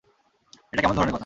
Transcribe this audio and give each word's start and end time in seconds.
এটা 0.71 0.81
কেমন 0.81 0.95
ধরণের 0.95 1.13
কথা? 1.13 1.19